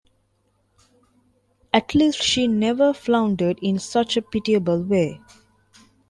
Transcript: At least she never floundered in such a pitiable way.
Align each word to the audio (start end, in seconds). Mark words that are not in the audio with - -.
At 1.71 1.93
least 1.93 2.23
she 2.23 2.47
never 2.47 2.91
floundered 2.91 3.59
in 3.61 3.77
such 3.77 4.17
a 4.17 4.23
pitiable 4.23 4.81
way. 4.81 5.21